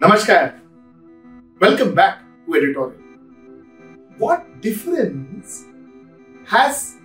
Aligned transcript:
Namaskar. 0.00 0.58
Welcome 1.60 1.94
back 1.94 2.22
to 2.46 2.54
editorial. 2.54 2.98
What 4.16 4.62
difference 4.62 5.66
has 6.46 6.96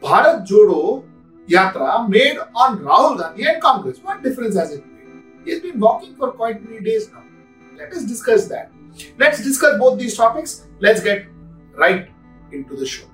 Bharat 0.00 0.46
Jodo 0.46 1.02
Yatra 1.48 2.08
made 2.08 2.38
on 2.54 2.78
Rahul 2.78 3.18
Gandhi 3.18 3.48
and 3.48 3.60
Congress? 3.60 3.98
What 3.98 4.22
difference 4.22 4.54
has 4.54 4.70
it 4.70 4.86
made? 4.86 5.24
He's 5.44 5.60
been 5.60 5.80
walking 5.80 6.14
for 6.14 6.30
quite 6.30 6.62
many 6.64 6.80
days 6.80 7.10
now. 7.10 7.24
Let 7.76 7.92
us 7.92 8.04
discuss 8.04 8.46
that. 8.46 8.70
Let's 9.18 9.42
discuss 9.42 9.76
both 9.76 9.98
these 9.98 10.16
topics. 10.16 10.68
Let's 10.78 11.02
get 11.02 11.26
right 11.74 12.08
into 12.52 12.76
the 12.76 12.86
show. 12.86 13.06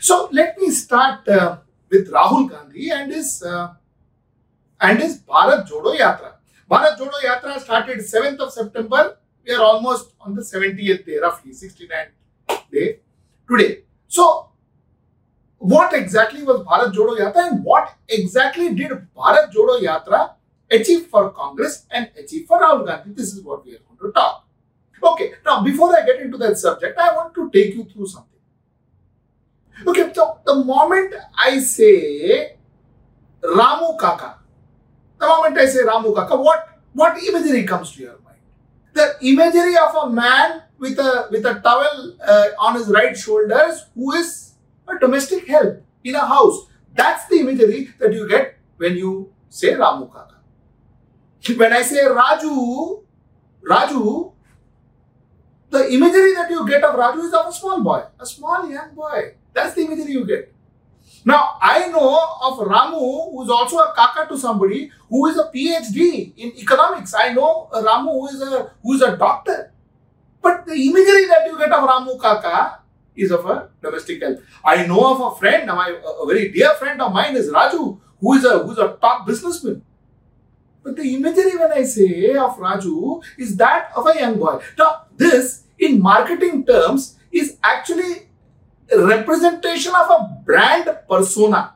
So 0.00 0.30
let 0.32 0.56
me 0.56 0.70
start 0.70 1.28
uh, 1.28 1.58
with 1.90 2.10
Rahul 2.10 2.48
Gandhi 2.48 2.90
and 2.90 3.12
his 3.12 3.42
uh, 3.42 3.74
and 4.80 4.98
his 4.98 5.20
Bharat 5.20 5.68
Jodo 5.68 5.96
Yatra. 5.98 6.32
Bharat 6.70 6.96
Jodo 6.98 7.18
Yatra 7.24 7.60
started 7.60 7.98
7th 7.98 8.38
of 8.38 8.52
September. 8.52 9.18
We 9.46 9.54
are 9.54 9.62
almost 9.62 10.14
on 10.20 10.34
the 10.34 10.42
70th 10.42 11.06
day, 11.06 11.16
roughly 11.18 11.52
69th 11.52 12.10
day 12.70 13.00
today. 13.48 13.82
So, 14.08 14.48
what 15.58 15.92
exactly 15.92 16.42
was 16.42 16.60
Bharat 16.60 16.92
Jodo 16.92 17.18
Yatra 17.18 17.50
and 17.50 17.64
what 17.64 17.94
exactly 18.08 18.74
did 18.74 18.90
Bharat 19.16 19.52
Jodo 19.52 19.80
Yatra 19.80 20.34
achieve 20.70 21.06
for 21.06 21.30
Congress 21.30 21.86
and 21.90 22.10
achieve 22.16 22.46
for 22.46 22.60
Rahul 22.60 22.86
Gandhi? 22.86 23.12
This 23.12 23.34
is 23.34 23.42
what 23.42 23.64
we 23.64 23.74
are 23.74 23.80
going 23.80 23.98
to 24.00 24.12
talk. 24.12 24.46
Okay, 25.02 25.32
now 25.44 25.62
before 25.62 25.96
I 25.96 26.04
get 26.04 26.20
into 26.20 26.36
that 26.38 26.56
subject, 26.58 26.98
I 26.98 27.14
want 27.14 27.34
to 27.34 27.50
take 27.50 27.74
you 27.74 27.84
through 27.84 28.06
something. 28.06 28.38
Okay, 29.86 30.12
so 30.12 30.38
the 30.44 30.56
moment 30.56 31.14
I 31.42 31.58
say 31.58 32.56
Ramu 33.42 33.98
Kaka, 33.98 34.39
the 35.20 35.26
moment 35.26 35.58
I 35.58 35.66
say 35.66 35.80
Ramu 35.80 36.14
Kaka, 36.14 36.36
what, 36.36 36.80
what 36.94 37.22
imagery 37.22 37.64
comes 37.64 37.92
to 37.92 38.02
your 38.02 38.18
mind? 38.24 38.38
The 38.94 39.16
imagery 39.22 39.76
of 39.76 39.94
a 39.94 40.10
man 40.10 40.62
with 40.78 40.98
a 40.98 41.28
with 41.30 41.44
a 41.44 41.60
towel 41.60 42.16
uh, 42.26 42.48
on 42.58 42.74
his 42.74 42.88
right 42.88 43.16
shoulders 43.16 43.86
who 43.94 44.12
is 44.12 44.54
a 44.88 44.98
domestic 44.98 45.46
help 45.46 45.82
in 46.02 46.14
a 46.14 46.26
house. 46.26 46.66
That's 46.94 47.26
the 47.28 47.36
imagery 47.40 47.90
that 47.98 48.12
you 48.12 48.28
get 48.28 48.58
when 48.78 48.96
you 48.96 49.32
say 49.48 49.74
Ramu 49.74 50.10
Kaka. 50.12 50.36
When 51.56 51.72
I 51.72 51.82
say 51.82 52.02
Raju, 52.04 53.02
Raju, 53.62 54.32
the 55.70 55.92
imagery 55.92 56.34
that 56.34 56.50
you 56.50 56.66
get 56.66 56.82
of 56.82 56.96
Raju 56.96 57.24
is 57.24 57.34
of 57.34 57.46
a 57.46 57.52
small 57.52 57.80
boy, 57.82 58.02
a 58.18 58.26
small 58.26 58.68
young 58.68 58.94
boy. 58.94 59.34
That's 59.52 59.74
the 59.74 59.82
imagery 59.82 60.12
you 60.12 60.24
get. 60.26 60.52
Now, 61.24 61.58
I 61.60 61.88
know 61.88 62.18
of 62.42 62.58
Ramu, 62.66 63.32
who 63.32 63.42
is 63.42 63.50
also 63.50 63.78
a 63.78 63.92
kaka 63.94 64.26
to 64.28 64.38
somebody 64.38 64.90
who 65.08 65.26
is 65.26 65.36
a 65.36 65.50
PhD 65.54 66.32
in 66.36 66.56
economics. 66.56 67.14
I 67.14 67.32
know 67.32 67.68
Ramu, 67.72 68.12
who 68.12 68.28
is 68.28 68.40
a 68.40 68.72
who 68.82 68.94
is 68.94 69.02
a 69.02 69.16
doctor. 69.16 69.72
But 70.40 70.66
the 70.66 70.74
imagery 70.74 71.26
that 71.26 71.46
you 71.46 71.58
get 71.58 71.72
of 71.72 71.88
Ramu 71.88 72.18
kaka 72.20 72.80
is 73.14 73.30
of 73.30 73.44
a 73.44 73.68
domestic 73.82 74.22
help. 74.22 74.40
I 74.64 74.86
know 74.86 75.14
of 75.14 75.32
a 75.32 75.38
friend, 75.38 75.66
my, 75.66 75.88
a 75.90 76.26
very 76.26 76.50
dear 76.50 76.74
friend 76.74 77.00
of 77.02 77.12
mine 77.12 77.36
is 77.36 77.50
Raju, 77.50 78.00
who 78.18 78.34
is 78.34 78.44
a 78.44 78.60
who 78.60 78.72
is 78.72 78.78
a 78.78 78.96
top 79.00 79.26
businessman. 79.26 79.82
But 80.82 80.96
the 80.96 81.14
imagery 81.14 81.56
when 81.56 81.72
I 81.72 81.82
say 81.82 82.34
of 82.36 82.56
Raju 82.56 83.22
is 83.36 83.56
that 83.58 83.90
of 83.94 84.06
a 84.06 84.18
young 84.18 84.38
boy. 84.38 84.62
Now, 84.78 85.02
this 85.16 85.64
in 85.78 86.00
marketing 86.00 86.64
terms 86.64 87.16
is 87.30 87.58
actually 87.62 88.29
representation 88.96 89.94
of 89.94 90.10
a 90.10 90.42
brand 90.44 90.98
persona. 91.08 91.74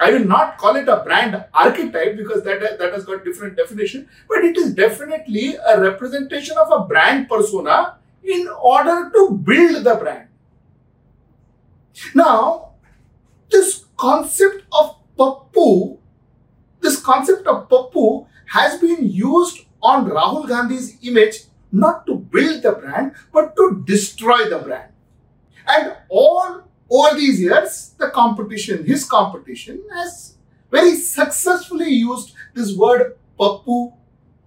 I 0.00 0.10
will 0.10 0.24
not 0.24 0.58
call 0.58 0.76
it 0.76 0.88
a 0.88 1.02
brand 1.04 1.44
archetype 1.54 2.16
because 2.16 2.42
that, 2.44 2.78
that 2.78 2.92
has 2.92 3.04
got 3.04 3.24
different 3.24 3.56
definition, 3.56 4.08
but 4.28 4.44
it 4.44 4.56
is 4.56 4.74
definitely 4.74 5.56
a 5.56 5.80
representation 5.80 6.56
of 6.58 6.70
a 6.72 6.84
brand 6.86 7.28
persona 7.28 7.96
in 8.22 8.48
order 8.60 9.10
to 9.14 9.40
build 9.42 9.84
the 9.84 9.94
brand. 9.94 10.28
Now, 12.14 12.72
this 13.50 13.84
concept 13.96 14.64
of 14.72 14.96
Pappu, 15.16 15.98
this 16.80 17.00
concept 17.00 17.46
of 17.46 17.68
Pappu 17.68 18.26
has 18.46 18.80
been 18.80 19.08
used 19.08 19.60
on 19.80 20.06
Rahul 20.10 20.48
Gandhi's 20.48 20.96
image 21.02 21.44
not 21.70 22.06
to 22.06 22.16
build 22.16 22.62
the 22.62 22.72
brand 22.72 23.12
but 23.32 23.54
to 23.56 23.82
destroy 23.86 24.48
the 24.48 24.58
brand. 24.58 24.93
And 25.66 25.96
all 26.08 26.62
over 26.90 27.16
these 27.16 27.40
years, 27.40 27.94
the 27.98 28.10
competition, 28.10 28.84
his 28.84 29.04
competition, 29.04 29.82
has 29.92 30.36
very 30.70 30.94
successfully 30.94 31.90
used 31.90 32.34
this 32.52 32.76
word 32.76 33.16
Pappu 33.38 33.92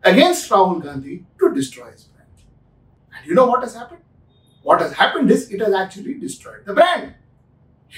against 0.04 0.50
Rahul 0.50 0.82
Gandhi 0.84 1.26
to 1.40 1.54
destroy 1.54 1.92
his 1.92 2.04
brand. 2.04 2.30
And 3.16 3.28
you 3.28 3.34
know 3.34 3.46
what 3.48 3.62
has 3.62 3.76
happened? 3.76 4.02
What 4.62 4.82
has 4.82 4.94
happened 4.94 5.32
is 5.32 5.50
it 5.52 5.62
has 5.62 5.74
actually 5.74 6.16
destroyed 6.16 6.66
the 6.66 6.74
brand. 6.74 7.16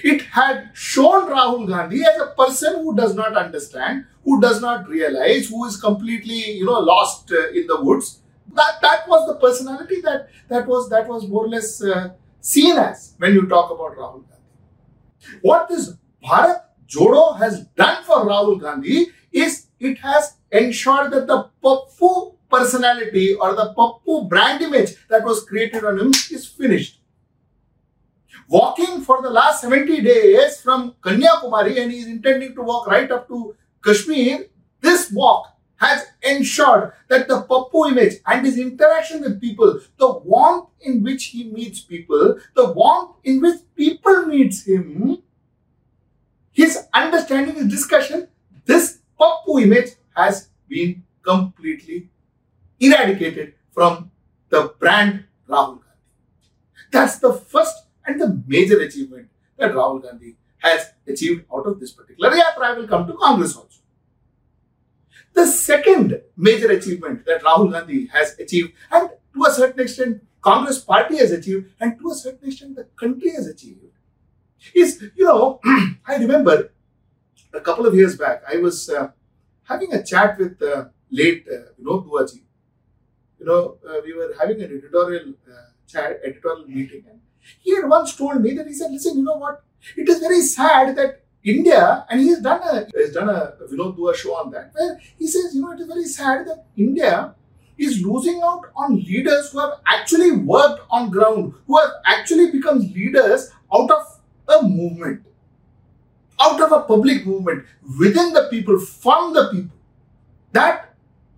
It 0.03 0.21
had 0.21 0.69
shown 0.73 1.27
Rahul 1.29 1.67
Gandhi 1.67 2.03
as 2.03 2.21
a 2.21 2.33
person 2.37 2.83
who 2.83 2.95
does 2.95 3.15
not 3.15 3.35
understand, 3.35 4.05
who 4.23 4.39
does 4.39 4.61
not 4.61 4.87
realize, 4.87 5.49
who 5.49 5.65
is 5.65 5.77
completely, 5.77 6.51
you 6.51 6.65
know, 6.65 6.79
lost 6.79 7.31
uh, 7.31 7.49
in 7.49 7.65
the 7.65 7.81
woods. 7.81 8.19
That 8.53 8.81
that 8.81 9.07
was 9.07 9.27
the 9.27 9.35
personality 9.35 10.01
that 10.01 10.29
that 10.47 10.67
was 10.67 10.89
that 10.89 11.07
was 11.07 11.27
more 11.27 11.45
or 11.45 11.49
less 11.49 11.83
uh, 11.83 12.09
seen 12.41 12.77
as 12.77 13.13
when 13.17 13.33
you 13.33 13.47
talk 13.47 13.71
about 13.71 13.97
Rahul 13.97 14.23
Gandhi. 14.27 15.39
What 15.41 15.69
this 15.69 15.93
Bharat 16.23 16.63
Jodo 16.87 17.37
has 17.37 17.65
done 17.75 18.03
for 18.03 18.25
Rahul 18.25 18.59
Gandhi 18.59 19.07
is 19.31 19.67
it 19.79 19.97
has 19.99 20.35
ensured 20.51 21.11
that 21.11 21.27
the 21.27 21.49
Pappu 21.63 22.35
personality 22.49 23.35
or 23.35 23.53
the 23.53 23.73
Pappu 23.77 24.27
brand 24.27 24.61
image 24.61 24.95
that 25.07 25.23
was 25.23 25.43
created 25.45 25.83
on 25.85 25.99
him 25.99 26.09
is 26.31 26.47
finished. 26.47 27.01
Walking 28.47 29.01
for 29.01 29.21
the 29.21 29.29
last 29.29 29.61
70 29.61 30.01
days 30.01 30.59
from 30.59 30.95
Kanyakumari 31.01 31.79
and 31.81 31.91
he 31.91 31.99
is 31.99 32.07
intending 32.07 32.55
to 32.55 32.63
walk 32.63 32.87
right 32.87 33.09
up 33.11 33.27
to 33.27 33.55
Kashmir, 33.83 34.45
this 34.81 35.11
walk 35.11 35.55
has 35.75 36.05
ensured 36.21 36.93
that 37.07 37.27
the 37.27 37.43
Pappu 37.43 37.91
image 37.91 38.15
and 38.25 38.45
his 38.45 38.57
interaction 38.57 39.21
with 39.21 39.39
people, 39.39 39.79
the 39.97 40.11
warmth 40.19 40.69
in 40.81 41.03
which 41.03 41.25
he 41.25 41.45
meets 41.45 41.81
people, 41.81 42.39
the 42.55 42.71
warmth 42.71 43.15
in 43.23 43.41
which 43.41 43.59
people 43.75 44.25
meets 44.25 44.65
him, 44.65 45.21
his 46.51 46.87
understanding, 46.93 47.55
his 47.55 47.67
discussion, 47.67 48.27
this 48.65 48.99
Pappu 49.19 49.61
image 49.61 49.91
has 50.15 50.49
been 50.67 51.03
completely 51.21 52.09
eradicated 52.79 53.53
from 53.71 54.11
the 54.49 54.73
brand 54.79 55.25
Rahul 55.47 55.79
Gandhi. 55.81 55.85
That's 56.91 57.19
the 57.19 57.33
first 57.33 57.85
and 58.05 58.19
the 58.19 58.41
major 58.47 58.79
achievement 58.79 59.29
that 59.57 59.71
Rahul 59.71 60.01
Gandhi 60.03 60.35
has 60.59 60.91
achieved 61.07 61.45
out 61.53 61.65
of 61.65 61.79
this 61.79 61.91
particular 61.91 62.31
yatra. 62.31 62.63
I 62.63 62.73
will 62.73 62.87
come 62.87 63.07
to 63.07 63.13
Congress 63.13 63.55
also. 63.55 63.78
The 65.33 65.45
second 65.45 66.21
major 66.35 66.71
achievement 66.71 67.25
that 67.25 67.43
Rahul 67.43 67.71
Gandhi 67.71 68.07
has 68.07 68.37
achieved, 68.39 68.73
and 68.91 69.09
to 69.33 69.45
a 69.45 69.51
certain 69.51 69.79
extent, 69.79 70.23
Congress 70.41 70.79
party 70.79 71.17
has 71.17 71.31
achieved, 71.31 71.71
and 71.79 71.97
to 71.99 72.11
a 72.11 72.15
certain 72.15 72.47
extent, 72.47 72.75
the 72.75 72.85
country 72.99 73.31
has 73.31 73.47
achieved, 73.47 73.79
is, 74.73 75.03
you 75.15 75.25
know, 75.25 75.59
I 76.07 76.15
remember 76.17 76.71
a 77.53 77.61
couple 77.61 77.85
of 77.85 77.95
years 77.95 78.17
back, 78.17 78.43
I 78.47 78.57
was 78.57 78.89
uh, 78.89 79.09
having 79.63 79.93
a 79.93 80.03
chat 80.03 80.37
with 80.37 80.61
uh, 80.61 80.85
late 81.11 81.45
uh, 81.51 81.71
Vinod. 81.81 82.31
You 83.39 83.45
know, 83.45 83.77
uh, 83.87 84.01
we 84.03 84.13
were 84.13 84.33
having 84.39 84.61
an 84.61 84.77
editorial 84.77 85.33
uh, 85.49 85.71
chat, 85.87 86.19
editorial 86.25 86.67
meeting, 86.67 87.05
and 87.09 87.21
he 87.59 87.75
had 87.75 87.87
once 87.87 88.15
told 88.15 88.41
me 88.41 88.53
that 88.55 88.67
he 88.67 88.73
said, 88.73 88.91
listen, 88.91 89.17
you 89.17 89.23
know 89.23 89.37
what? 89.37 89.63
It 89.95 90.09
is 90.09 90.19
very 90.19 90.41
sad 90.41 90.95
that 90.97 91.23
India, 91.43 92.05
and 92.09 92.19
he 92.19 92.29
has 92.29 92.39
done 92.41 92.61
a 92.61 92.87
has 92.99 93.13
done 93.13 93.29
a 93.29 93.53
Vinod 93.71 93.95
Dua 93.95 94.15
show 94.15 94.35
on 94.35 94.51
that, 94.51 94.71
where 94.73 94.99
he 95.17 95.27
says, 95.27 95.55
you 95.55 95.61
know, 95.61 95.71
it 95.71 95.79
is 95.79 95.87
very 95.87 96.03
sad 96.05 96.47
that 96.47 96.65
India 96.75 97.35
is 97.77 98.01
losing 98.05 98.41
out 98.43 98.63
on 98.75 98.97
leaders 98.97 99.51
who 99.51 99.59
have 99.59 99.79
actually 99.85 100.31
worked 100.31 100.81
on 100.89 101.09
ground, 101.09 101.53
who 101.65 101.77
have 101.77 101.91
actually 102.05 102.51
become 102.51 102.79
leaders 102.79 103.51
out 103.73 103.89
of 103.89 104.19
a 104.49 104.61
movement, 104.63 105.23
out 106.41 106.59
of 106.61 106.71
a 106.73 106.81
public 106.81 107.25
movement, 107.25 107.65
within 107.97 108.33
the 108.33 108.47
people, 108.49 108.77
from 108.77 109.33
the 109.33 109.49
people. 109.49 109.77
That 110.51 110.93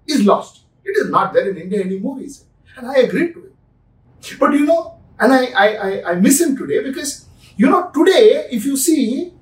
is 0.08 0.26
lost. 0.26 0.64
It 0.84 0.98
is 0.98 1.12
not 1.12 1.34
there 1.34 1.48
in 1.50 1.58
India 1.58 1.82
anymore, 1.82 2.18
he 2.20 2.30
said. 2.30 2.48
And 2.76 2.88
I 2.88 2.96
agree 3.02 3.34
to 3.34 3.40
it. 3.40 4.40
But 4.40 4.54
you 4.54 4.66
know, 4.66 5.00
and 5.20 5.32
I, 5.32 5.46
I, 5.46 5.68
I, 5.68 6.12
I 6.12 6.16
miss 6.16 6.42
him 6.42 6.58
today 6.58 6.82
because, 6.82 7.28
you 7.56 7.70
know, 7.70 7.92
today, 7.94 8.48
if 8.52 8.66
you 8.66 8.78
see, 8.78 9.34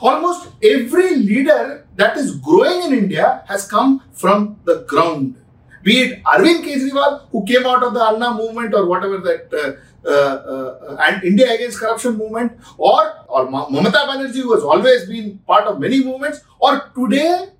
Almost 0.00 0.48
every 0.62 1.16
leader 1.16 1.86
that 1.96 2.16
is 2.16 2.36
growing 2.36 2.82
in 2.92 2.98
India 2.98 3.44
has 3.48 3.66
come 3.66 4.02
from 4.12 4.58
the 4.64 4.84
ground. 4.88 5.36
Be 5.82 6.00
it 6.00 6.24
Arvind 6.24 6.64
Kejriwal, 6.64 7.28
who 7.30 7.44
came 7.46 7.64
out 7.64 7.82
of 7.84 7.94
the 7.94 8.02
Anna 8.02 8.34
movement 8.34 8.74
or 8.74 8.86
whatever 8.86 9.18
that 9.18 9.52
uh, 9.54 10.08
uh, 10.08 10.10
uh, 10.10 10.96
and 11.00 11.22
India 11.22 11.52
Against 11.52 11.78
Corruption 11.78 12.16
movement, 12.16 12.58
or 12.76 13.14
or 13.28 13.46
Mamata 13.46 14.02
Banerjee, 14.08 14.42
who 14.42 14.54
has 14.54 14.64
always 14.64 15.06
been 15.08 15.38
part 15.46 15.64
of 15.68 15.78
many 15.78 16.02
movements, 16.04 16.40
or 16.58 16.90
today 16.94 17.50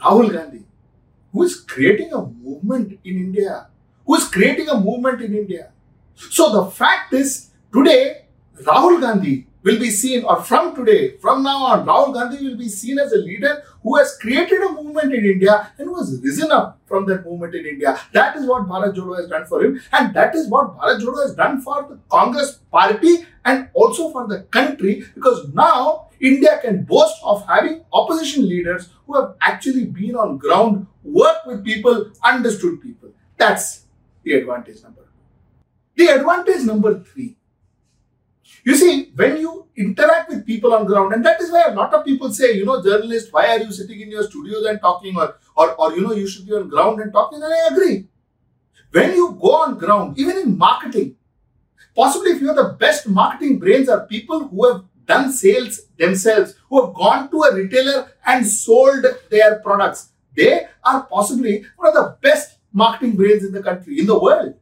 Rahul 0.00 0.32
Gandhi, 0.32 0.64
who 1.32 1.42
is 1.42 1.56
creating 1.56 2.12
a 2.12 2.24
movement 2.24 2.92
in 3.02 3.16
India, 3.16 3.66
who 4.06 4.14
is 4.14 4.28
creating 4.28 4.68
a 4.68 4.78
movement 4.78 5.20
in 5.20 5.34
India. 5.34 5.72
So 6.14 6.52
the 6.52 6.70
fact 6.70 7.12
is, 7.12 7.50
today, 7.72 8.26
Rahul 8.62 9.00
Gandhi 9.00 9.47
will 9.62 9.78
be 9.78 9.90
seen, 9.90 10.24
or 10.24 10.42
from 10.42 10.74
today, 10.74 11.16
from 11.18 11.42
now 11.42 11.64
on, 11.64 11.86
Rahul 11.86 12.14
Gandhi 12.14 12.46
will 12.46 12.56
be 12.56 12.68
seen 12.68 12.98
as 12.98 13.12
a 13.12 13.18
leader 13.18 13.62
who 13.82 13.96
has 13.96 14.16
created 14.18 14.60
a 14.62 14.72
movement 14.72 15.12
in 15.12 15.24
India 15.24 15.70
and 15.78 15.88
who 15.88 15.96
has 15.96 16.20
risen 16.22 16.52
up 16.52 16.78
from 16.86 17.06
that 17.06 17.24
movement 17.24 17.54
in 17.54 17.66
India. 17.66 17.98
That 18.12 18.36
is 18.36 18.46
what 18.46 18.68
Bharat 18.68 18.94
Jodo 18.94 19.16
has 19.16 19.28
done 19.28 19.46
for 19.46 19.64
him, 19.64 19.80
and 19.92 20.14
that 20.14 20.34
is 20.34 20.48
what 20.48 20.76
Bharat 20.78 21.00
Jodo 21.00 21.22
has 21.22 21.34
done 21.34 21.60
for 21.60 21.86
the 21.88 21.98
Congress 22.08 22.60
party 22.70 23.26
and 23.44 23.68
also 23.74 24.10
for 24.10 24.26
the 24.26 24.42
country 24.42 25.04
because 25.14 25.48
now 25.54 26.08
India 26.20 26.58
can 26.62 26.84
boast 26.84 27.16
of 27.22 27.46
having 27.46 27.84
opposition 27.92 28.48
leaders 28.48 28.90
who 29.06 29.14
have 29.14 29.34
actually 29.40 29.86
been 29.86 30.16
on 30.16 30.36
ground, 30.38 30.86
worked 31.02 31.46
with 31.46 31.64
people, 31.64 32.10
understood 32.22 32.80
people. 32.82 33.10
That's 33.36 33.84
the 34.22 34.34
advantage 34.34 34.82
number. 34.82 35.06
The 35.96 36.08
advantage 36.08 36.64
number 36.64 37.02
three 37.02 37.37
you 38.64 38.74
see, 38.74 39.12
when 39.14 39.36
you 39.38 39.66
interact 39.76 40.30
with 40.30 40.46
people 40.46 40.74
on 40.74 40.86
ground, 40.86 41.12
and 41.14 41.24
that 41.24 41.40
is 41.40 41.50
why 41.50 41.64
a 41.66 41.74
lot 41.74 41.94
of 41.94 42.04
people 42.04 42.32
say, 42.32 42.52
you 42.52 42.64
know, 42.64 42.82
journalists, 42.82 43.32
why 43.32 43.48
are 43.48 43.60
you 43.60 43.72
sitting 43.72 44.00
in 44.00 44.10
your 44.10 44.24
studios 44.24 44.64
and 44.66 44.80
talking, 44.80 45.16
or, 45.16 45.36
or, 45.56 45.74
or 45.74 45.94
you 45.94 46.02
know, 46.02 46.12
you 46.12 46.26
should 46.26 46.46
be 46.46 46.54
on 46.54 46.68
ground 46.68 47.00
and 47.00 47.12
talking, 47.12 47.42
and 47.42 47.52
I 47.52 47.68
agree. 47.68 48.08
When 48.90 49.14
you 49.14 49.38
go 49.40 49.56
on 49.56 49.78
ground, 49.78 50.18
even 50.18 50.38
in 50.38 50.58
marketing, 50.58 51.16
possibly 51.94 52.32
if 52.32 52.40
you 52.40 52.50
are 52.50 52.54
the 52.54 52.76
best 52.78 53.08
marketing 53.08 53.58
brains 53.58 53.88
are 53.88 54.06
people 54.06 54.48
who 54.48 54.72
have 54.72 54.84
done 55.06 55.32
sales 55.32 55.80
themselves, 55.96 56.54
who 56.68 56.84
have 56.84 56.94
gone 56.94 57.30
to 57.30 57.42
a 57.42 57.54
retailer 57.54 58.12
and 58.26 58.46
sold 58.46 59.04
their 59.30 59.58
products. 59.60 60.10
They 60.36 60.66
are 60.84 61.04
possibly 61.04 61.64
one 61.76 61.88
of 61.88 61.94
the 61.94 62.16
best 62.20 62.58
marketing 62.72 63.16
brains 63.16 63.44
in 63.44 63.52
the 63.52 63.62
country, 63.62 63.98
in 63.98 64.06
the 64.06 64.18
world. 64.18 64.54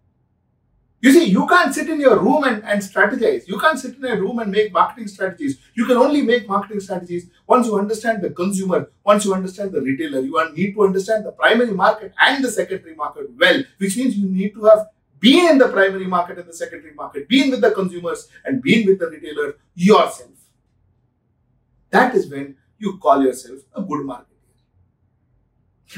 You 1.07 1.13
see, 1.13 1.27
you 1.27 1.47
can't 1.47 1.73
sit 1.73 1.89
in 1.89 2.01
your 2.01 2.19
room 2.19 2.43
and, 2.43 2.65
and 2.65 2.83
strategize. 2.83 3.47
You 3.47 3.61
can't 3.61 3.79
sit 3.79 3.97
in 3.97 4.05
a 4.05 4.17
room 4.21 4.41
and 4.41 4.51
make 4.51 4.73
marketing 4.73 5.07
strategies. 5.07 5.57
You 5.75 5.87
can 5.87 5.99
only 5.99 6.21
make 6.21 6.49
marketing 6.49 6.81
strategies 6.81 7.31
once 7.47 7.69
you 7.69 7.79
understand 7.79 8.23
the 8.23 8.31
consumer, 8.31 8.91
once 9.05 9.25
you 9.25 9.33
understand 9.33 9.71
the 9.71 9.81
retailer. 9.81 10.19
You 10.19 10.53
need 10.53 10.75
to 10.75 10.83
understand 10.83 11.25
the 11.25 11.31
primary 11.31 11.71
market 11.71 12.13
and 12.21 12.45
the 12.45 12.51
secondary 12.51 12.97
market 12.97 13.31
well, 13.39 13.63
which 13.79 13.97
means 13.97 14.17
you 14.17 14.29
need 14.29 14.55
to 14.55 14.65
have 14.65 14.89
been 15.21 15.49
in 15.51 15.59
the 15.59 15.69
primary 15.69 16.09
market 16.09 16.39
and 16.39 16.49
the 16.49 16.53
secondary 16.53 16.95
market, 16.95 17.29
been 17.29 17.53
with 17.53 17.61
the 17.61 17.71
consumers 17.71 18.27
and 18.45 18.61
been 18.61 18.85
with 18.85 18.99
the 18.99 19.09
retailer 19.09 19.55
yourself. 19.77 20.31
That 21.91 22.17
is 22.17 22.29
when 22.29 22.57
you 22.81 22.99
call 22.99 23.23
yourself 23.23 23.61
a 23.77 23.81
good 23.81 24.05
marketer. 24.05 24.41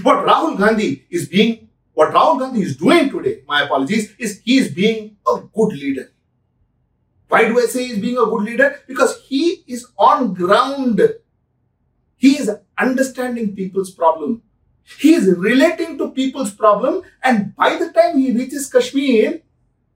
What 0.02 0.26
Rahul 0.26 0.58
Gandhi 0.58 1.06
is 1.08 1.26
being 1.26 1.68
what 1.98 2.14
Rahul 2.14 2.38
Gandhi 2.38 2.62
is 2.62 2.76
doing 2.76 3.10
today, 3.10 3.42
my 3.48 3.62
apologies, 3.62 4.14
is 4.20 4.40
he 4.44 4.58
is 4.58 4.72
being 4.72 5.16
a 5.26 5.40
good 5.52 5.72
leader. 5.72 6.12
Why 7.26 7.48
do 7.48 7.58
I 7.58 7.66
say 7.66 7.88
he's 7.88 7.98
being 7.98 8.16
a 8.16 8.24
good 8.24 8.42
leader? 8.44 8.80
Because 8.86 9.20
he 9.26 9.64
is 9.66 9.84
on 9.98 10.32
ground. 10.32 11.00
He 12.16 12.38
is 12.38 12.52
understanding 12.78 13.56
people's 13.56 13.90
problem. 13.90 14.42
He 15.00 15.14
is 15.14 15.26
relating 15.36 15.98
to 15.98 16.12
people's 16.12 16.52
problem. 16.52 17.02
And 17.24 17.56
by 17.56 17.74
the 17.74 17.90
time 17.90 18.16
he 18.16 18.30
reaches 18.30 18.70
Kashmir, 18.70 19.40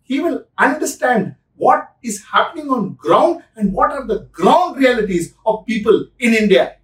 he 0.03 0.19
will 0.19 0.45
understand 0.59 1.37
what 1.55 1.95
is 2.03 2.25
happening 2.25 2.69
on 2.69 2.95
ground 2.95 3.45
and 3.55 3.73
what 3.73 3.93
are 3.93 4.09
the 4.09 4.27
ground 4.33 4.77
realities 4.77 5.35
of 5.47 5.65
people 5.67 6.09
in 6.19 6.35
India. 6.35 6.79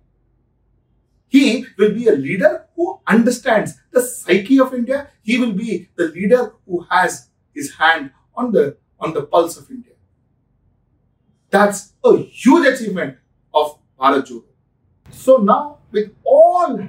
He 1.26 1.66
will 1.76 1.92
be 1.92 2.06
a 2.06 2.12
leader 2.12 2.67
who 2.78 3.00
understands 3.08 3.74
the 3.90 4.00
psyche 4.00 4.60
of 4.60 4.72
India. 4.72 5.08
He 5.22 5.36
will 5.36 5.52
be 5.52 5.88
the 5.96 6.04
leader 6.04 6.52
who 6.64 6.86
has 6.88 7.28
his 7.52 7.74
hand 7.74 8.12
on 8.36 8.52
the, 8.52 8.76
on 9.00 9.12
the 9.12 9.22
pulse 9.22 9.56
of 9.56 9.68
India. 9.68 9.94
That's 11.50 11.94
a 12.04 12.16
huge 12.18 12.68
achievement 12.68 13.16
of 13.52 13.78
Bharat 13.98 14.28
Jodo. 14.28 14.44
So 15.10 15.38
now, 15.38 15.78
with 15.90 16.12
all 16.22 16.80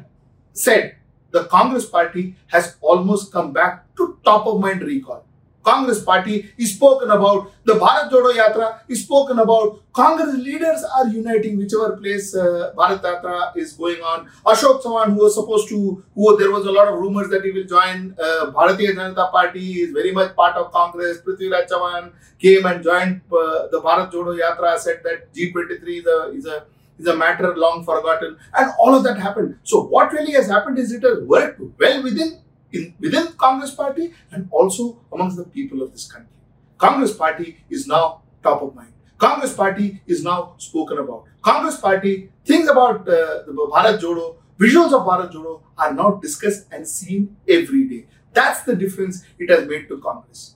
said, 0.53 0.97
the 1.31 1.45
Congress 1.45 1.87
party 1.87 2.35
has 2.47 2.77
almost 2.81 3.31
come 3.31 3.51
back 3.51 3.95
to 3.95 4.19
top 4.23 4.45
of 4.45 4.59
mind 4.59 4.83
recall. 4.83 5.25
Congress 5.63 6.03
party 6.03 6.51
is 6.57 6.75
spoken 6.75 7.09
about. 7.09 7.51
The 7.65 7.73
Bharat 7.73 8.09
Jodo 8.09 8.33
Yatra 8.33 8.79
is 8.87 9.03
spoken 9.03 9.39
about. 9.39 9.81
Congress 9.93 10.35
leaders 10.35 10.83
are 10.95 11.07
uniting 11.07 11.57
whichever 11.57 11.97
place 11.97 12.35
uh, 12.35 12.73
Bharat 12.77 13.01
Yatra 13.01 13.55
is 13.57 13.73
going 13.73 14.01
on. 14.01 14.29
Ashok 14.45 14.81
Chavan, 14.81 15.13
who 15.13 15.23
was 15.23 15.35
supposed 15.35 15.67
to, 15.69 16.03
who 16.15 16.37
there 16.37 16.51
was 16.51 16.65
a 16.65 16.71
lot 16.71 16.87
of 16.87 16.99
rumors 16.99 17.29
that 17.29 17.43
he 17.43 17.51
will 17.51 17.65
join 17.65 18.15
uh, 18.19 18.51
Bharatiya 18.51 18.95
Janata 18.95 19.31
Party, 19.31 19.81
is 19.81 19.91
very 19.91 20.11
much 20.11 20.35
part 20.35 20.55
of 20.55 20.71
Congress. 20.71 21.21
Prithviraj 21.21 21.67
Chavan 21.67 22.11
came 22.39 22.65
and 22.65 22.83
joined 22.83 23.21
uh, 23.31 23.67
the 23.67 23.81
Bharat 23.81 24.11
Jodo 24.11 24.37
Yatra, 24.39 24.77
said 24.77 25.01
that 25.03 25.33
G23 25.33 25.99
is 25.99 26.05
a, 26.05 26.31
is 26.37 26.45
a 26.45 26.65
is 26.99 27.07
a 27.07 27.15
matter 27.15 27.55
long 27.55 27.83
forgotten, 27.83 28.37
and 28.57 28.71
all 28.77 28.93
of 28.93 29.03
that 29.03 29.17
happened. 29.17 29.57
So, 29.63 29.83
what 29.83 30.11
really 30.11 30.33
has 30.33 30.47
happened 30.47 30.77
is 30.77 30.91
it 30.91 31.03
has 31.03 31.23
worked 31.23 31.61
well 31.79 32.03
within 32.03 32.39
in, 32.71 32.93
within 32.99 33.27
Congress 33.33 33.71
party 33.71 34.13
and 34.31 34.47
also 34.51 35.01
amongst 35.11 35.37
the 35.37 35.45
people 35.45 35.81
of 35.81 35.91
this 35.91 36.11
country. 36.11 36.29
Congress 36.77 37.15
party 37.15 37.57
is 37.69 37.87
now 37.87 38.21
top 38.41 38.61
of 38.61 38.75
mind. 38.75 38.93
Congress 39.17 39.53
party 39.53 40.01
is 40.07 40.23
now 40.23 40.55
spoken 40.57 40.97
about. 40.97 41.25
Congress 41.41 41.77
party, 41.77 42.31
things 42.45 42.69
about 42.69 43.01
uh, 43.01 43.43
the 43.45 43.69
Bharat 43.73 43.99
Jodo, 43.99 44.37
visuals 44.57 44.93
of 44.93 45.05
Bharat 45.05 45.31
Jodo 45.33 45.61
are 45.77 45.93
now 45.93 46.11
discussed 46.11 46.67
and 46.71 46.87
seen 46.87 47.35
every 47.47 47.85
day. 47.85 48.05
That's 48.33 48.63
the 48.63 48.75
difference 48.75 49.23
it 49.37 49.49
has 49.49 49.67
made 49.67 49.87
to 49.89 49.99
Congress. 49.99 50.55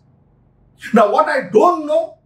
Now, 0.93 1.11
what 1.11 1.27
I 1.27 1.49
don't 1.51 1.85
know 1.85 2.17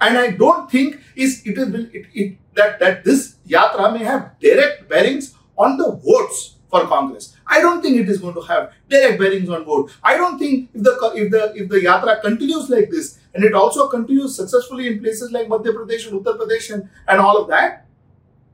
and 0.00 0.16
I 0.16 0.30
don't 0.30 0.70
think 0.70 1.00
is 1.16 1.42
it 1.44 1.58
is 1.58 1.74
it, 1.92 2.06
it, 2.14 2.38
that, 2.54 2.78
that 2.80 3.04
this 3.04 3.36
yatra 3.46 3.92
may 3.92 4.04
have 4.04 4.38
direct 4.38 4.88
bearings 4.88 5.34
on 5.56 5.76
the 5.76 5.90
votes 5.92 6.57
for 6.70 6.86
Congress. 6.86 7.36
I 7.46 7.60
don't 7.60 7.82
think 7.82 7.96
it 7.96 8.08
is 8.08 8.18
going 8.18 8.34
to 8.34 8.42
have 8.42 8.72
direct 8.88 9.18
bearings 9.18 9.48
on 9.48 9.64
vote. 9.64 9.90
I 10.02 10.16
don't 10.16 10.38
think 10.38 10.70
if 10.74 10.82
the 10.82 11.12
if 11.14 11.30
the 11.30 11.52
if 11.56 11.68
the 11.68 11.80
yatra 11.80 12.20
continues 12.20 12.68
like 12.68 12.90
this 12.90 13.18
and 13.34 13.44
it 13.44 13.54
also 13.54 13.88
continues 13.88 14.36
successfully 14.36 14.88
in 14.88 15.00
places 15.00 15.32
like 15.32 15.48
Madhya 15.48 15.74
Pradesh 15.74 16.08
and 16.08 16.20
Uttar 16.20 16.38
Pradesh 16.38 16.72
and, 16.72 16.88
and 17.06 17.20
all 17.20 17.40
of 17.40 17.48
that, 17.48 17.86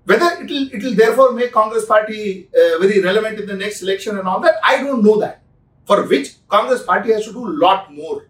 whether 0.04 0.30
it 0.42 0.50
will 0.50 0.68
it 0.72 0.82
will 0.82 0.94
therefore 0.94 1.32
make 1.32 1.52
Congress 1.52 1.86
party 1.86 2.48
uh, 2.54 2.78
very 2.78 3.00
relevant 3.00 3.40
in 3.40 3.46
the 3.46 3.56
next 3.56 3.82
election 3.82 4.18
and 4.18 4.28
all 4.28 4.40
that, 4.40 4.56
I 4.62 4.82
don't 4.82 5.02
know 5.02 5.18
that. 5.20 5.42
For 5.84 6.06
which 6.06 6.36
Congress 6.48 6.82
party 6.82 7.12
has 7.12 7.24
to 7.26 7.32
do 7.32 7.46
a 7.46 7.54
lot 7.66 7.92
more. 7.92 8.26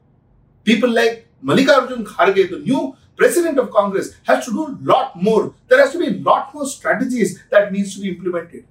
People 0.65 0.91
like 0.91 1.29
Mallikarjun 1.45 2.05
Kharge, 2.05 2.51
the 2.51 2.59
new 2.59 2.97
president 3.17 3.59
of 3.59 3.71
Congress, 3.71 4.15
has 4.25 4.45
to 4.47 4.51
do 4.51 4.67
a 4.67 4.77
lot 4.83 5.21
more. 5.23 5.55
There 5.69 5.79
has 5.81 5.93
to 5.93 5.99
be 5.99 6.07
a 6.09 6.19
lot 6.31 6.53
more 6.55 6.67
strategies 6.67 7.41
that 7.51 7.71
needs 7.71 7.95
to 7.95 8.01
be 8.01 8.09
implemented. 8.09 8.65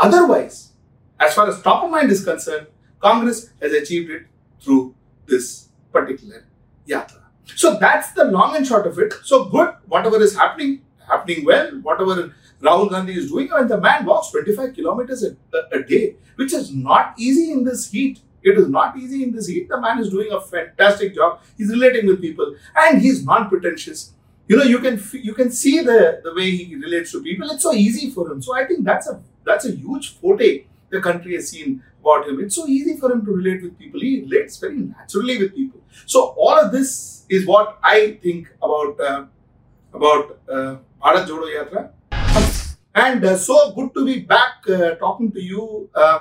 Otherwise, 0.00 0.72
as 1.18 1.34
far 1.34 1.48
as 1.48 1.60
top 1.60 1.84
of 1.84 1.90
mind 1.90 2.10
is 2.10 2.24
concerned, 2.24 2.66
Congress 3.00 3.50
has 3.60 3.72
achieved 3.72 4.10
it 4.10 4.22
through 4.60 4.94
this 5.26 5.68
particular 5.92 6.46
yatra. 6.88 7.22
So 7.44 7.78
that's 7.78 8.12
the 8.12 8.24
long 8.24 8.56
and 8.56 8.66
short 8.66 8.86
of 8.86 8.98
it. 8.98 9.12
So 9.24 9.44
good, 9.44 9.74
whatever 9.86 10.20
is 10.20 10.36
happening, 10.36 10.80
happening 11.06 11.44
well, 11.44 11.70
whatever 11.82 12.34
Rahul 12.62 12.90
Gandhi 12.90 13.14
is 13.14 13.28
doing, 13.28 13.50
and 13.52 13.68
the 13.68 13.80
man 13.80 14.06
walks 14.06 14.30
25 14.30 14.74
kilometers 14.74 15.22
a, 15.22 15.36
a, 15.56 15.80
a 15.80 15.82
day, 15.82 16.16
which 16.36 16.52
is 16.54 16.72
not 16.74 17.14
easy 17.18 17.52
in 17.52 17.64
this 17.64 17.90
heat. 17.90 18.20
It 18.42 18.58
is 18.58 18.68
not 18.68 18.96
easy 18.96 19.22
in 19.22 19.32
this 19.32 19.48
heat. 19.48 19.68
The 19.68 19.80
man 19.80 19.98
is 19.98 20.08
doing 20.08 20.32
a 20.32 20.40
fantastic 20.40 21.14
job. 21.14 21.40
He's 21.58 21.70
relating 21.70 22.06
with 22.06 22.22
people 22.22 22.54
and 22.74 23.00
he's 23.02 23.24
non-pretentious 23.24 24.12
you 24.50 24.56
know 24.56 24.64
you 24.64 24.78
can 24.84 25.00
you 25.12 25.32
can 25.32 25.50
see 25.58 25.74
the 25.88 26.20
the 26.24 26.32
way 26.34 26.50
he 26.50 26.74
relates 26.84 27.12
to 27.12 27.22
people 27.26 27.50
it's 27.52 27.62
so 27.62 27.72
easy 27.72 28.10
for 28.14 28.24
him 28.30 28.42
so 28.46 28.56
i 28.60 28.64
think 28.68 28.84
that's 28.88 29.08
a 29.12 29.14
that's 29.44 29.64
a 29.64 29.72
huge 29.72 30.14
forte 30.18 30.64
the 30.90 31.00
country 31.00 31.34
has 31.34 31.50
seen 31.50 31.82
about 32.00 32.26
him 32.28 32.40
it's 32.40 32.56
so 32.56 32.66
easy 32.66 32.96
for 32.96 33.10
him 33.12 33.24
to 33.24 33.32
relate 33.32 33.62
with 33.62 33.78
people 33.78 34.00
he 34.00 34.20
relates 34.20 34.56
very 34.58 34.76
naturally 34.76 35.38
with 35.38 35.54
people 35.54 35.80
so 36.06 36.34
all 36.44 36.58
of 36.64 36.72
this 36.72 37.24
is 37.28 37.46
what 37.46 37.78
i 37.82 38.18
think 38.22 38.48
about 38.62 39.00
uh, 39.00 39.24
about 39.92 40.38
uh, 40.48 40.76
Bharat 41.02 41.26
Jodo 41.26 41.48
Yatra 41.56 41.90
and 42.94 43.24
uh, 43.24 43.36
so 43.36 43.72
good 43.72 43.92
to 43.94 44.04
be 44.04 44.20
back 44.20 44.68
uh, 44.68 44.94
talking 44.96 45.30
to 45.32 45.40
you 45.40 45.88
uh, 45.94 46.20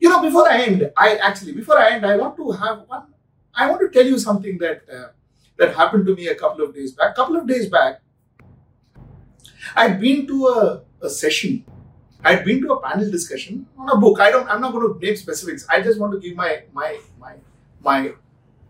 you 0.00 0.08
know 0.08 0.20
before 0.22 0.48
i 0.48 0.60
end 0.62 0.90
i 0.96 1.16
actually 1.16 1.52
before 1.52 1.78
i 1.78 1.90
end 1.90 2.06
i 2.06 2.16
want 2.16 2.36
to 2.36 2.50
have 2.50 2.82
one 2.86 3.06
i 3.54 3.68
want 3.70 3.80
to 3.80 3.88
tell 3.96 4.06
you 4.06 4.18
something 4.18 4.58
that 4.58 4.82
uh, 4.98 5.08
that 5.58 5.74
happened 5.76 6.06
to 6.06 6.14
me 6.14 6.26
a 6.28 6.34
couple 6.34 6.64
of 6.64 6.74
days 6.74 6.92
back. 6.92 7.10
A 7.12 7.14
couple 7.14 7.36
of 7.36 7.46
days 7.46 7.68
back, 7.68 8.00
I'd 9.76 10.00
been 10.00 10.26
to 10.26 10.46
a, 10.48 10.82
a 11.02 11.10
session. 11.10 11.64
I'd 12.24 12.44
been 12.44 12.60
to 12.62 12.72
a 12.74 12.80
panel 12.80 13.10
discussion 13.10 13.66
on 13.76 13.88
a 13.90 14.00
book. 14.00 14.20
I 14.20 14.30
don't. 14.30 14.48
I'm 14.48 14.60
not 14.60 14.72
going 14.72 14.92
to 14.92 15.06
name 15.06 15.16
specifics. 15.16 15.66
I 15.68 15.80
just 15.80 15.98
want 15.98 16.12
to 16.14 16.20
give 16.20 16.36
my 16.36 16.62
my 16.72 16.98
my 17.18 17.34
my 17.80 18.12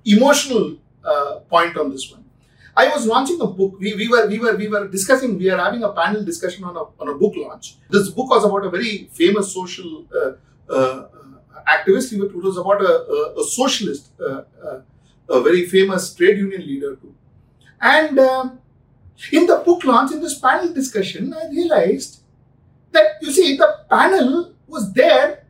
emotional 0.04 0.76
uh, 1.04 1.40
point 1.50 1.76
on 1.76 1.90
this 1.90 2.10
one. 2.10 2.24
I 2.74 2.88
was 2.88 3.06
launching 3.06 3.40
a 3.40 3.46
book. 3.46 3.78
We, 3.78 3.94
we 3.94 4.08
were 4.08 4.26
we 4.26 4.38
were 4.38 4.56
we 4.56 4.68
were 4.68 4.88
discussing. 4.88 5.38
We 5.38 5.50
are 5.50 5.58
having 5.58 5.82
a 5.82 5.92
panel 5.92 6.24
discussion 6.24 6.64
on 6.64 6.76
a 6.76 6.84
on 7.00 7.08
a 7.08 7.14
book 7.14 7.34
launch. 7.36 7.76
This 7.90 8.08
book 8.08 8.30
was 8.30 8.44
about 8.44 8.64
a 8.64 8.70
very 8.70 9.08
famous 9.12 9.52
social 9.52 10.06
uh, 10.14 10.72
uh, 10.72 11.08
activist. 11.68 12.12
It 12.12 12.34
was 12.34 12.56
about 12.56 12.80
a, 12.80 12.92
a, 13.16 13.40
a 13.40 13.44
socialist, 13.44 14.12
uh, 14.20 14.42
uh, 14.64 14.80
a 15.28 15.42
very 15.42 15.66
famous 15.66 16.14
trade 16.14 16.38
union 16.38 16.62
leader 16.66 16.96
too. 16.96 17.14
And 17.80 18.18
um, 18.18 18.58
in 19.30 19.46
the 19.46 19.56
book 19.56 19.84
launch, 19.84 20.12
in 20.12 20.22
this 20.22 20.38
panel 20.38 20.72
discussion, 20.72 21.34
I 21.34 21.48
realized 21.50 22.21
that 22.92 23.16
you 23.20 23.32
see 23.32 23.56
the 23.56 23.68
panel 23.90 24.54
was 24.66 24.92
there 24.92 25.44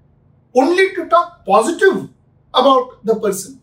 only 0.54 0.94
to 0.94 1.06
talk 1.08 1.44
positive 1.44 2.08
about 2.54 3.04
the 3.04 3.14
person, 3.18 3.60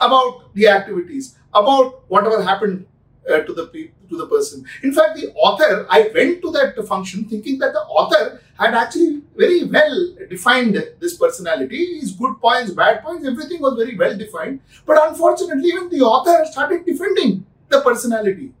about 0.00 0.54
the 0.54 0.68
activities, 0.68 1.36
about 1.54 2.02
whatever 2.08 2.42
happened 2.42 2.86
uh, 3.30 3.40
to 3.40 3.52
the 3.54 3.90
to 4.08 4.16
the 4.16 4.26
person. 4.26 4.64
In 4.82 4.92
fact, 4.92 5.16
the 5.16 5.32
author, 5.34 5.86
I 5.90 6.10
went 6.14 6.40
to 6.42 6.50
that 6.52 6.74
function 6.86 7.24
thinking 7.24 7.58
that 7.58 7.74
the 7.74 7.80
author 7.80 8.40
had 8.58 8.74
actually 8.74 9.22
very 9.36 9.64
well 9.64 10.14
defined 10.30 10.82
this 10.98 11.16
personality. 11.16 12.00
His 12.00 12.12
good 12.12 12.40
points, 12.40 12.72
bad 12.72 13.02
points, 13.02 13.26
everything 13.26 13.60
was 13.60 13.74
very 13.74 13.96
well 13.96 14.16
defined. 14.16 14.60
But 14.86 15.08
unfortunately, 15.08 15.68
even 15.68 15.90
the 15.90 16.00
author 16.00 16.44
started 16.50 16.86
defending 16.86 17.44
the 17.68 17.80
personality. 17.82 18.52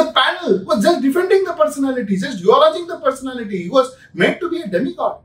The 0.00 0.12
panel 0.12 0.64
was 0.64 0.82
just 0.82 1.02
defending 1.02 1.44
the 1.44 1.52
personality, 1.52 2.16
just 2.16 2.40
eulogising 2.40 2.86
the 2.86 2.98
personality. 3.00 3.64
He 3.64 3.68
was 3.68 3.94
meant 4.14 4.40
to 4.40 4.48
be 4.48 4.62
a 4.62 4.66
demigod. 4.66 5.18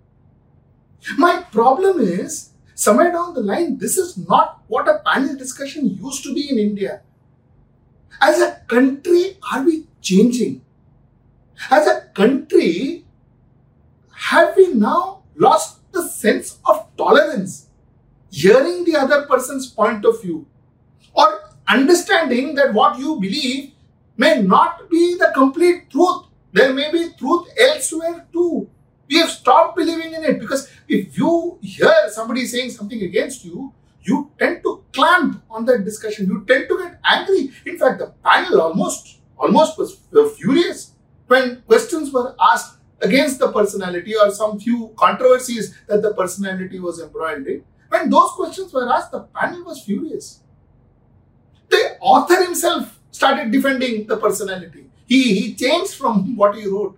My 1.17 1.43
problem 1.51 2.01
is, 2.01 2.49
somewhere 2.73 3.11
down 3.11 3.33
the 3.33 3.41
line, 3.41 3.77
this 3.77 3.97
is 3.97 4.17
not 4.17 4.63
what 4.67 4.89
a 4.89 4.99
panel 5.05 5.37
discussion 5.37 5.87
used 5.87 6.23
to 6.23 6.33
be 6.33 6.49
in 6.49 6.59
India. 6.59 7.01
As 8.21 8.41
a 8.41 8.61
country, 8.67 9.37
are 9.51 9.63
we 9.63 9.87
changing? 10.01 10.61
As 11.71 11.87
a 11.87 12.09
country, 12.13 13.05
have 14.29 14.57
we 14.57 14.73
now 14.73 15.23
lost 15.37 15.79
the 15.93 16.03
sense 16.07 16.57
of 16.65 16.85
tolerance? 16.97 17.67
Hearing 18.29 18.83
the 18.83 18.97
other 18.97 19.25
person's 19.25 19.69
point 19.69 20.03
of 20.03 20.21
view 20.21 20.45
or 21.13 21.27
understanding 21.65 22.55
that 22.55 22.73
what 22.73 22.99
you 22.99 23.17
believe 23.21 23.71
may 24.17 24.41
not 24.41 24.89
be 24.89 25.15
the 25.15 25.31
complete 25.33 25.89
truth. 25.89 26.25
There 26.51 26.73
may 26.73 26.91
be 26.91 27.09
truth 27.17 27.47
elsewhere 27.59 28.25
too. 28.31 28.69
We 29.09 29.17
have 29.17 29.29
stopped 29.29 29.75
believing 29.75 30.13
in 30.13 30.23
it 30.23 30.39
because 30.39 30.69
if 30.87 31.17
you 31.17 31.59
hear 31.61 31.93
somebody 32.09 32.45
saying 32.45 32.71
something 32.71 33.01
against 33.01 33.45
you, 33.45 33.73
you 34.01 34.31
tend 34.39 34.63
to 34.63 34.83
clamp 34.93 35.43
on 35.49 35.65
that 35.65 35.83
discussion. 35.83 36.27
You 36.27 36.45
tend 36.45 36.67
to 36.69 36.77
get 36.77 36.99
angry. 37.03 37.51
In 37.65 37.77
fact, 37.77 37.99
the 37.99 38.13
panel 38.23 38.61
almost 38.61 39.19
almost 39.37 39.77
was 39.77 39.99
furious 40.37 40.93
when 41.27 41.61
questions 41.63 42.11
were 42.11 42.35
asked 42.39 42.77
against 43.01 43.39
the 43.39 43.51
personality 43.51 44.15
or 44.15 44.31
some 44.31 44.59
few 44.59 44.93
controversies 44.97 45.75
that 45.87 46.01
the 46.01 46.13
personality 46.13 46.79
was 46.79 47.01
embroiled 47.01 47.45
in. 47.47 47.63
When 47.89 48.09
those 48.09 48.31
questions 48.31 48.73
were 48.73 48.89
asked, 48.91 49.11
the 49.11 49.21
panel 49.21 49.65
was 49.65 49.83
furious. 49.83 50.39
The 51.69 51.97
author 51.99 52.43
himself 52.43 52.99
started 53.15 53.51
defending 53.51 54.05
the 54.07 54.17
personality. 54.17 54.85
He, 55.05 55.21
he 55.39 55.55
changed 55.55 55.93
from 55.95 56.35
what 56.35 56.55
he 56.55 56.67
wrote. 56.67 56.97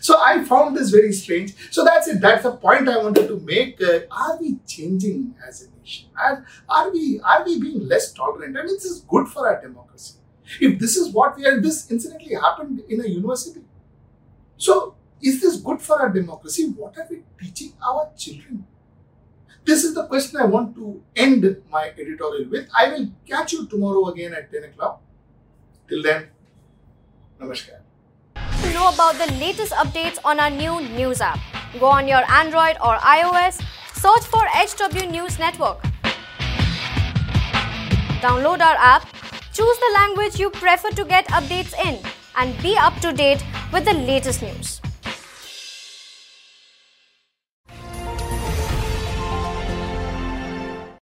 So 0.00 0.20
I 0.20 0.44
found 0.44 0.76
this 0.76 0.90
very 0.90 1.12
strange. 1.12 1.54
So 1.70 1.84
that's 1.84 2.08
it. 2.08 2.20
That's 2.20 2.42
the 2.42 2.52
point 2.52 2.88
I 2.88 2.98
wanted 2.98 3.28
to 3.28 3.38
make. 3.40 3.80
Uh, 3.80 4.00
are 4.10 4.36
we 4.40 4.56
changing 4.66 5.34
as 5.46 5.62
a 5.62 5.78
nation? 5.78 6.08
Are, 6.18 6.44
are 6.68 6.90
we 6.90 7.20
are 7.20 7.44
we 7.44 7.60
being 7.60 7.88
less 7.88 8.12
tolerant? 8.12 8.56
And 8.56 8.68
this 8.68 8.84
is 8.84 9.00
good 9.02 9.28
for 9.28 9.46
our 9.48 9.60
democracy. 9.60 10.14
If 10.60 10.78
this 10.78 10.96
is 10.96 11.12
what 11.14 11.36
we 11.36 11.46
are, 11.46 11.60
this 11.60 11.90
incidentally 11.90 12.34
happened 12.34 12.82
in 12.88 13.00
a 13.00 13.06
university. 13.06 13.62
So 14.56 14.96
is 15.22 15.40
this 15.40 15.56
good 15.56 15.80
for 15.80 16.00
our 16.02 16.10
democracy? 16.10 16.66
What 16.76 16.98
are 16.98 17.06
we 17.08 17.22
teaching 17.40 17.72
our 17.86 18.10
children? 18.16 18.66
This 19.64 19.84
is 19.84 19.94
the 19.94 20.06
question 20.06 20.38
I 20.38 20.44
want 20.44 20.74
to 20.76 21.02
end 21.16 21.62
my 21.70 21.84
editorial 21.98 22.50
with. 22.50 22.68
I 22.76 22.88
will 22.90 23.08
catch 23.26 23.54
you 23.54 23.66
tomorrow 23.66 24.06
again 24.08 24.34
at 24.34 24.52
10 24.52 24.64
o'clock. 24.64 25.00
Till 25.88 26.02
then, 26.02 26.30
namaskar 27.40 27.84
to 28.64 28.72
know 28.72 28.88
about 28.88 29.14
the 29.20 29.30
latest 29.34 29.72
updates 29.72 30.18
on 30.24 30.40
our 30.40 30.50
new 30.50 30.80
news 30.96 31.20
app. 31.20 31.38
Go 31.78 31.86
on 31.86 32.08
your 32.08 32.24
Android 32.30 32.76
or 32.80 32.96
iOS, 32.96 33.60
search 33.92 34.24
for 34.24 34.40
HW 34.56 35.10
News 35.10 35.38
Network. 35.38 35.82
Download 38.24 38.60
our 38.60 38.76
app, 38.78 39.04
choose 39.52 39.78
the 39.84 39.90
language 39.94 40.40
you 40.40 40.48
prefer 40.48 40.90
to 40.90 41.04
get 41.04 41.26
updates 41.28 41.74
in, 41.84 41.98
and 42.36 42.56
be 42.62 42.74
up 42.78 42.98
to 43.00 43.12
date 43.12 43.44
with 43.70 43.84
the 43.84 43.92
latest 43.92 44.40
news. 44.40 44.73